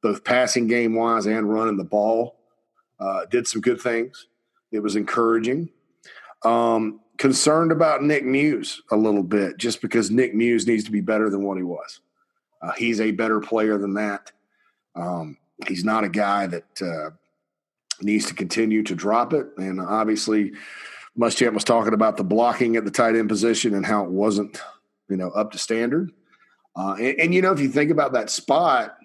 [0.00, 2.35] both passing game wise and running the ball,
[2.98, 4.26] uh, did some good things.
[4.72, 5.70] It was encouraging.
[6.44, 11.00] Um, concerned about Nick Muse a little bit, just because Nick Muse needs to be
[11.00, 12.00] better than what he was.
[12.62, 14.32] Uh, he's a better player than that.
[14.94, 17.10] Um, he's not a guy that uh,
[18.00, 19.46] needs to continue to drop it.
[19.56, 20.52] And obviously,
[21.18, 24.60] Muschamp was talking about the blocking at the tight end position and how it wasn't,
[25.08, 26.12] you know, up to standard.
[26.74, 28.96] Uh, and, and, you know, if you think about that spot,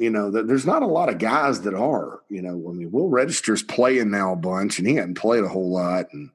[0.00, 2.20] you know, there's not a lot of guys that are.
[2.30, 5.48] You know, I mean, Will Register's playing now a bunch, and he hadn't played a
[5.48, 6.06] whole lot.
[6.12, 6.30] And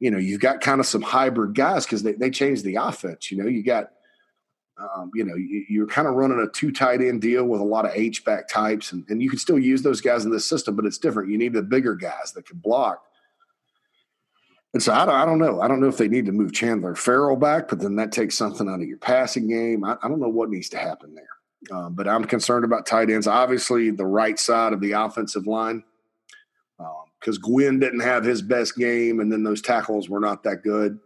[0.00, 3.30] you know, you've got kind of some hybrid guys because they they changed the offense.
[3.30, 3.90] You know, you got
[4.78, 7.64] um, you know, you, are kind of running a two tight end deal with a
[7.64, 10.46] lot of H back types, and, and you can still use those guys in this
[10.46, 11.30] system, but it's different.
[11.30, 13.02] You need the bigger guys that can block.
[14.74, 15.60] And so I don't, I don't know.
[15.60, 18.36] I don't know if they need to move Chandler Farrell back, but then that takes
[18.36, 19.84] something out of your passing game.
[19.84, 21.37] I, I don't know what needs to happen there.
[21.70, 23.26] Um, but I'm concerned about tight ends.
[23.26, 25.82] Obviously, the right side of the offensive line,
[27.20, 30.62] because um, Gwyn didn't have his best game, and then those tackles were not that
[30.62, 30.98] good.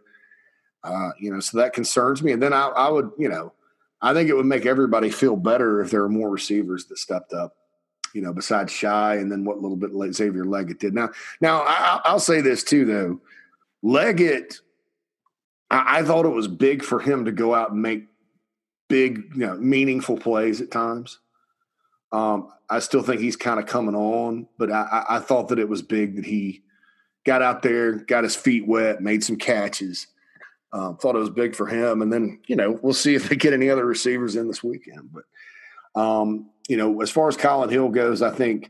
[0.83, 2.33] Uh, you know, so that concerns me.
[2.33, 3.53] And then I, I would, you know,
[4.01, 7.33] I think it would make everybody feel better if there were more receivers that stepped
[7.33, 7.55] up.
[8.13, 10.93] You know, besides Shy, and then what little bit Xavier Legette did.
[10.93, 11.09] Now,
[11.41, 13.21] now I, will say this too, though.
[13.83, 14.59] Legette.
[15.71, 18.05] I, I thought it was big for him to go out and make
[18.93, 21.17] big, you know, meaningful plays at times.
[22.11, 25.67] Um, I still think he's kind of coming on, but I, I, thought that it
[25.67, 26.61] was big that he
[27.25, 30.05] got out there, got his feet wet, made some catches.
[30.71, 32.03] Uh, thought it was big for him.
[32.03, 35.09] And then, you know, we'll see if they get any other receivers in this weekend.
[35.11, 38.69] But, um, you know, as far as Collin Hill goes, I think,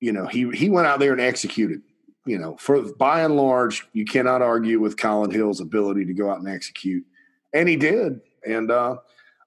[0.00, 1.80] you know, he, he went out there and executed.
[2.26, 6.28] You know, for by and large, you cannot argue with Collin Hill's ability to go
[6.28, 7.04] out and execute.
[7.52, 8.20] And he did.
[8.44, 8.96] And uh,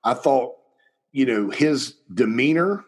[0.04, 0.56] I thought,
[1.12, 2.86] you know, his demeanor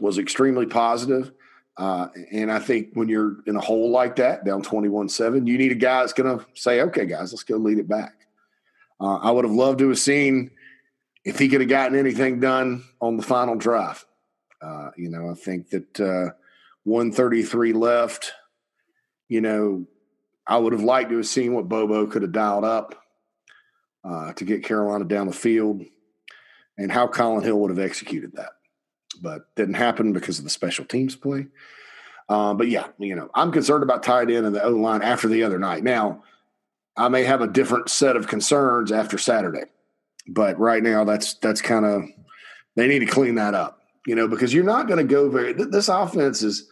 [0.00, 1.32] was extremely positive.
[1.76, 5.56] Uh, and I think when you're in a hole like that, down 21 7, you
[5.58, 8.14] need a guy that's going to say, okay, guys, let's go lead it back.
[9.00, 10.50] Uh, I would have loved to have seen
[11.24, 14.04] if he could have gotten anything done on the final drive.
[14.60, 16.34] Uh, you know, I think that uh,
[16.82, 18.32] 133 left,
[19.28, 19.86] you know,
[20.46, 23.04] I would have liked to have seen what Bobo could have dialed up
[24.02, 25.82] uh, to get Carolina down the field
[26.78, 28.52] and how Collin Hill would have executed that
[29.20, 31.46] but didn't happen because of the special teams play.
[32.28, 35.28] Uh, but yeah, you know, I'm concerned about tight end and the O line after
[35.28, 35.82] the other night.
[35.82, 36.22] Now,
[36.96, 39.64] I may have a different set of concerns after Saturday.
[40.26, 42.02] But right now, that's that's kind of
[42.76, 45.54] they need to clean that up, you know, because you're not going to go very.
[45.54, 46.68] This offense is,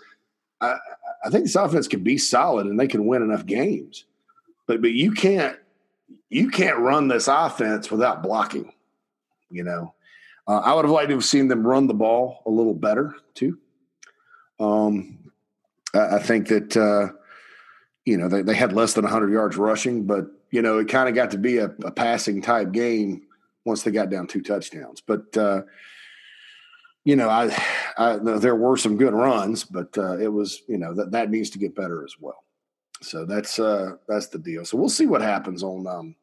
[0.61, 0.77] I,
[1.25, 4.05] I think this offense can be solid and they can win enough games,
[4.66, 5.57] but but you can't
[6.29, 8.75] you can't run this offense without blocking.
[9.49, 9.95] You know,
[10.48, 13.14] uh, I would have liked to have seen them run the ball a little better
[13.35, 13.59] too.
[14.61, 15.18] Um,
[15.94, 17.12] I, I think that uh,
[18.04, 21.09] you know they, they had less than 100 yards rushing, but you know it kind
[21.09, 23.22] of got to be a, a, passing type game
[23.64, 25.00] once they got down two touchdowns.
[25.00, 25.62] But uh,
[27.04, 27.56] you know, I,
[27.96, 31.50] I, there were some good runs, but uh, it was you know that that needs
[31.50, 32.44] to get better as well.
[33.02, 34.64] So that's uh, that's the deal.
[34.64, 35.87] So we'll see what happens on.
[35.87, 36.16] Um,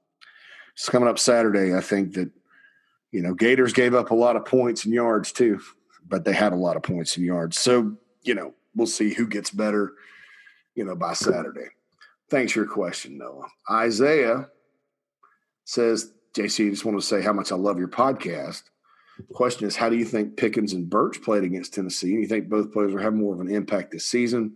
[0.74, 1.76] it's coming up Saturday.
[1.76, 2.32] I think that
[3.14, 5.62] you know Gators gave up a lot of points and yards too,
[6.06, 7.58] but they had a lot of points and yards.
[7.58, 9.94] So you know we'll see who gets better.
[10.76, 11.68] You know by Saturday.
[12.30, 13.48] Thanks for your question, Noah.
[13.70, 14.50] Isaiah
[15.66, 18.64] says, JC, I just want to say how much I love your podcast.
[19.18, 22.14] The question is, how do you think Pickens and Burch played against Tennessee?
[22.14, 24.56] And you think both players will have more of an impact this season?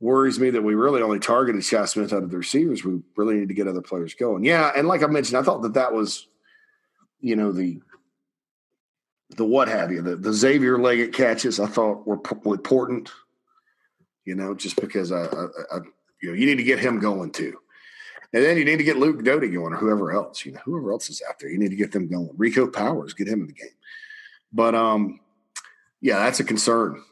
[0.00, 2.84] Worries me that we really only targeted Shi Smith out of the receivers.
[2.84, 4.44] We really need to get other players going.
[4.44, 6.28] Yeah, and like I mentioned, I thought that that was,
[7.24, 7.80] you know, the
[9.30, 11.58] the what have you, the, the Xavier Legette catches.
[11.58, 13.10] I thought were important.
[14.26, 15.78] You know, just because I, I, I
[16.20, 17.58] you know you need to get him going too.
[18.34, 20.90] And then you need to get Luke Doty going or whoever else, you know, whoever
[20.90, 21.48] else is out there.
[21.48, 22.30] You need to get them going.
[22.36, 23.68] Rico Powers, get him in the game.
[24.52, 25.20] But um,
[26.00, 27.02] yeah, that's a concern.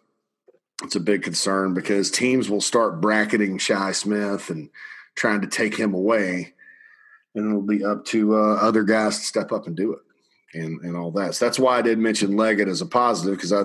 [0.83, 4.69] It's a big concern because teams will start bracketing Shi Smith and
[5.15, 6.52] trying to take him away.
[7.35, 10.01] And it'll be up to uh, other guys to step up and do it
[10.59, 11.35] and, and all that.
[11.35, 13.65] So that's why I did mention Legette as a positive because I,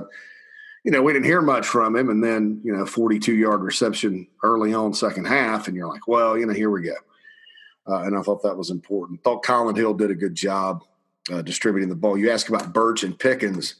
[0.86, 2.10] you know, we didn't hear much from him.
[2.10, 5.68] And then, you know, 42 yard reception early on, second half.
[5.68, 6.96] And you're like, well, you know, here we go
[7.88, 9.24] uh, and I thought that was important.
[9.24, 10.84] Thought Collin Hill did a good job
[11.32, 12.18] uh, distributing the ball.
[12.18, 13.76] You ask about Burch and Pickens.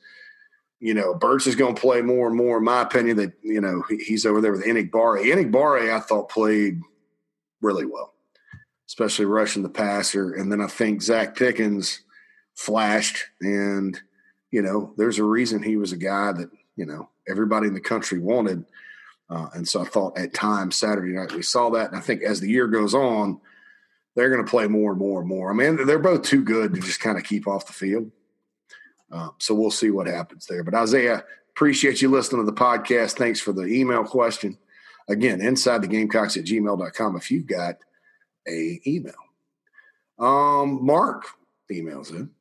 [0.80, 2.58] You know, Burch is going to play more and more.
[2.58, 5.26] In my opinion, that you know he, he's over there with Enagbare.
[5.26, 6.80] Enagbare, I thought played
[7.62, 8.14] really well,
[8.88, 10.34] especially rushing the passer.
[10.34, 12.02] And then I think Zacch Pickens
[12.56, 14.00] flashed, and
[14.52, 17.82] you know, there's a reason he was a guy that you know everybody in the
[17.82, 18.66] country wanted.
[19.30, 22.24] Uh, and so I thought at times Saturday night we saw that, and I think
[22.24, 23.42] as the year goes on
[24.18, 25.52] they're going to play more and more and more.
[25.52, 28.12] I mean, they're both too good to just kind of keep off the field.
[29.12, 30.64] Um, so we'll see what happens there.
[30.64, 33.12] But Isaiah, appreciate you listening to the podcast.
[33.12, 34.58] Thanks for the email question.
[35.08, 37.76] Again, inside the gamecocks at gmail.com if you've got
[38.48, 39.14] a email.
[40.20, 41.26] Um, Mark
[41.72, 42.32] emails in.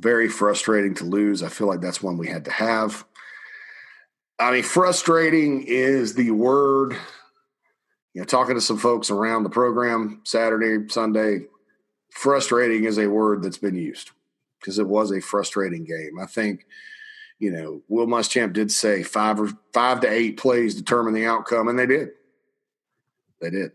[0.00, 1.42] Very frustrating to lose.
[1.42, 3.04] I feel like that's one we had to have.
[4.38, 6.96] I mean, frustrating is the word
[8.14, 11.46] you know, talking to some folks around the program Saturday, Sunday,
[12.10, 14.12] frustrating is a word that's been used
[14.60, 16.18] because it was a frustrating game.
[16.20, 16.64] I think,
[17.40, 21.66] you know, Will Muschamp did say five or five to eight plays determine the outcome,
[21.66, 22.10] and they did.
[23.40, 23.72] They did.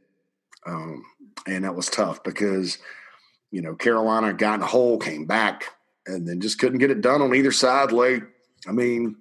[0.69, 1.03] Um,
[1.47, 2.77] and that was tough because,
[3.51, 5.65] you know, Carolina got in a hole, came back,
[6.05, 8.23] and then just couldn't get it done on either side late.
[8.67, 9.15] I mean,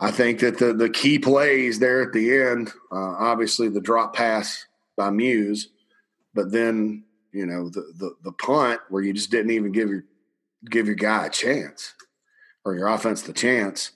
[0.00, 4.14] I think that the the key plays there at the end, uh, obviously the drop
[4.14, 4.64] pass
[4.96, 5.68] by Muse,
[6.34, 10.04] but then you know the, the the punt where you just didn't even give your
[10.70, 11.94] give your guy a chance
[12.64, 13.92] or your offense the chance.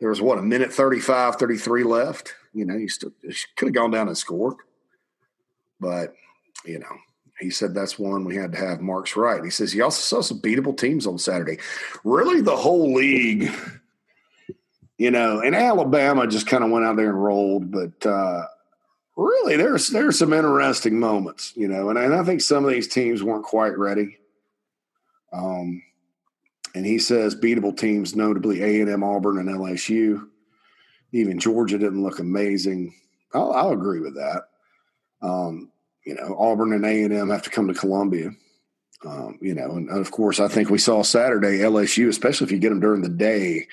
[0.00, 2.34] There was what a minute 35, 33 left.
[2.52, 3.12] You know, you still
[3.56, 4.56] could have gone down and scored,
[5.82, 6.14] but
[6.64, 6.96] you know
[7.38, 8.80] he said that's one we had to have.
[8.80, 9.44] Mark's right.
[9.44, 11.58] He says he also saw some beatable teams on Saturday.
[12.04, 13.52] Really, the whole league
[15.02, 18.44] you know, and Alabama just kind of went out there and rolled, but uh,
[19.16, 22.86] really there's there's some interesting moments, you know, and, and I think some of these
[22.86, 24.18] teams weren't quite ready.
[25.32, 25.82] Um,
[26.76, 30.28] and he says beatable teams, notably A and M, Auburn, and LSU.
[31.10, 32.94] Even Georgia didn't look amazing.
[33.34, 34.42] I'll, I'll agree with that.
[35.20, 35.71] Um,
[36.04, 38.30] you know, Auburn and A and M have to come to Columbia.
[39.04, 42.58] Um, you know, and of course, I think we saw Saturday LSU, especially if you
[42.58, 43.66] get them during the day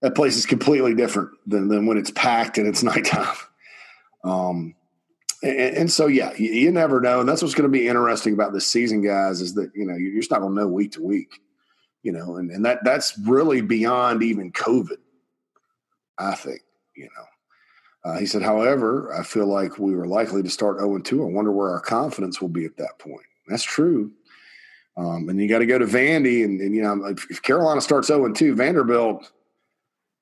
[0.00, 3.36] that place is completely different than, than when it's packed and it's nighttime.
[4.24, 4.74] Um,
[5.42, 7.20] and, and, so, yeah, you, you, never know.
[7.20, 9.94] And that's what's going to be interesting about this season, guys, is that, you know,
[9.94, 11.40] you're just not going to know week to week,
[12.02, 14.98] you know, and, and that that's really beyond even COVID,
[16.18, 16.60] I think,
[16.96, 17.24] you know.
[18.04, 21.22] Uh, he said, however, I feel like we were likely to start 0 2.
[21.22, 23.26] I wonder where our confidence will be at that point.
[23.48, 24.12] That's true.
[24.96, 26.44] Um, and you got to go to Vandy.
[26.44, 29.30] And, and, you know, if, if Carolina starts 0 2, Vanderbilt–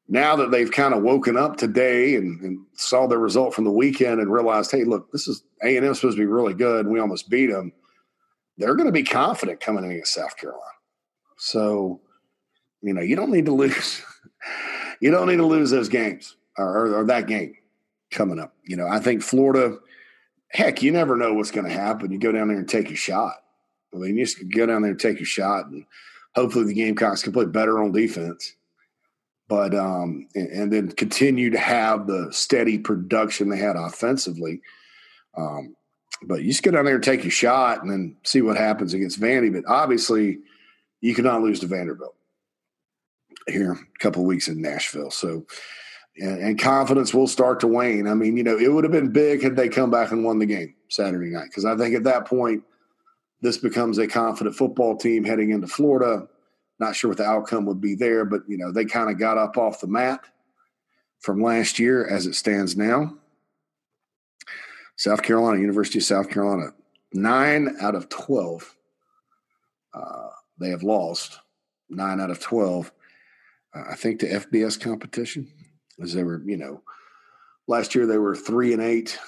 [0.08, 3.70] now that they've kind of woken up today and, and, saw the result from the
[3.70, 6.84] weekend and realized, hey, look, this is A and M supposed to be really good,
[6.84, 7.72] and we almost beat them.
[8.58, 10.62] They're going to be confident coming in against South Carolina.
[11.38, 12.00] So,
[12.82, 14.02] you know, you don't need to lose.
[15.00, 17.54] you don't need to lose those games or, or, or that game
[18.10, 18.54] coming up.
[18.64, 19.78] You know, I think Florida.
[20.48, 22.12] Heck, you never know what's going to happen.
[22.12, 23.34] You go down there and take a shot.
[23.92, 25.84] I mean, you just go down there and take a shot, and
[26.34, 28.54] hopefully the Gamecocks can play better on defense
[29.48, 34.60] but um, and, and, then continue to have the steady production they had offensively.
[35.36, 35.76] Um,
[36.22, 38.94] but you just go down there and take your shot and then see what happens
[38.94, 39.52] against Vandy.
[39.52, 40.38] But obviously,
[41.00, 42.16] you cannot lose to Vanderbilt
[43.46, 45.10] here a couple weeks in Nashville.
[45.10, 45.46] So,
[46.18, 48.06] and, and, confidence will start to wane.
[48.06, 50.38] I mean, you know, it would have been big had they come back and won
[50.38, 52.62] the game Saturday night because I think at that point,
[53.42, 56.26] this becomes a confident football team heading into Florida
[56.78, 59.38] not sure what the outcome would be there, but you know they kind of got
[59.38, 60.20] up off the mat
[61.20, 63.16] from last year as it stands now.
[64.96, 66.72] South Carolina, University of South Carolina,
[67.12, 68.76] nine out of twelve
[69.94, 71.38] uh, they have lost.
[71.88, 72.92] Nine out of twelve.
[73.74, 75.48] Uh, I think the FBS competition,
[76.02, 76.82] as they were, you know,
[77.66, 79.18] last year they were three and eight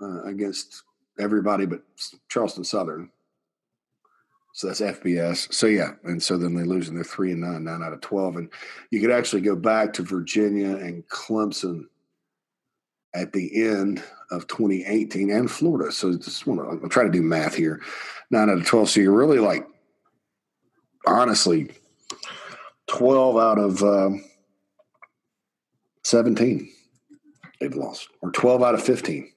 [0.00, 0.82] uh, against
[1.18, 1.82] everybody but
[2.28, 3.10] Charleston Southern.
[4.52, 5.52] So that's FBS.
[5.52, 8.00] So yeah, and so then they lose and they're three and nine, nine out of
[8.00, 8.36] twelve.
[8.36, 8.48] And
[8.90, 11.84] you could actually go back to Virginia and Clemson
[13.14, 15.90] at the end of 2018 and Florida.
[15.92, 17.80] So just want to I'm trying to do math here.
[18.30, 18.90] Nine out of 12.
[18.90, 19.66] So you're really like
[21.06, 21.70] honestly
[22.88, 24.24] 12 out of um,
[26.06, 26.72] 17
[27.60, 29.32] they've lost, or 12 out of 15.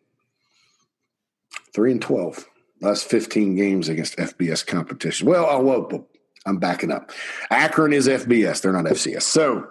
[1.74, 2.46] Three and 12
[2.82, 5.28] last 15 games against FBS competition.
[5.28, 6.08] Well, oh, whoa,
[6.46, 7.12] I'm backing up.
[7.50, 9.24] Akron is FBS; they're not FCS.
[9.24, 9.70] So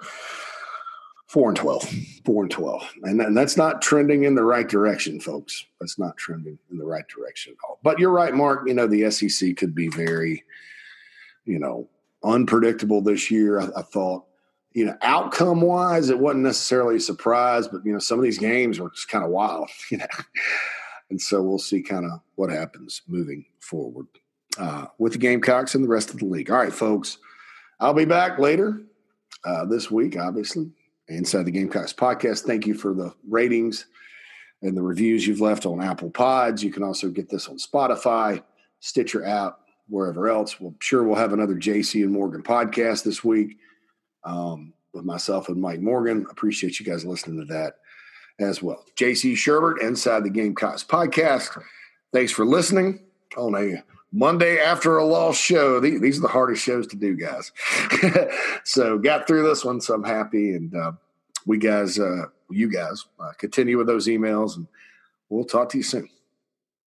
[1.26, 1.88] four and 12,
[2.24, 5.64] four and 12, and, and that's not trending in the right direction, folks.
[5.80, 7.78] That's not trending in the right direction at all.
[7.82, 8.66] But you're right, Mark.
[8.66, 10.44] You know the SEC could be very,
[11.44, 11.88] you know,
[12.22, 13.60] unpredictable this year.
[13.60, 14.27] I, I thought
[14.78, 18.38] you know, outcome wise, it wasn't necessarily a surprise, but you know, some of these
[18.38, 20.06] games were just kind of wild, you know.
[21.10, 24.06] And so we'll see kind of what happens moving forward
[24.56, 26.48] uh, with the Gamecocks and the rest of the league.
[26.48, 27.18] All right, folks,
[27.80, 28.80] I'll be back later
[29.44, 30.70] uh, this week, obviously,
[31.08, 32.44] inside the Gamecocks podcast.
[32.44, 33.86] Thank you for the ratings
[34.62, 36.62] and the reviews you've left on Apple Pods.
[36.62, 38.44] You can also get this on Spotify,
[38.78, 39.58] Stitcher app,
[39.88, 40.60] wherever else.
[40.60, 43.56] We'll sure we'll have another JC and Morgan podcast this week
[44.24, 46.26] um, with myself and Mike Morgan.
[46.30, 47.74] Appreciate you guys listening to that
[48.38, 48.84] as well.
[48.96, 51.60] JC Shurburtt, Inside the Gamecocks podcast.
[52.12, 53.00] Thanks for listening
[53.36, 55.80] on a Monday after a lost show.
[55.80, 57.52] These are the hardest shows to do, guys.
[58.64, 60.54] so got through this one, so I'm happy.
[60.54, 60.92] And uh,
[61.46, 64.66] we guys, uh, you guys, uh, continue with those emails, and
[65.28, 66.08] we'll talk to you soon.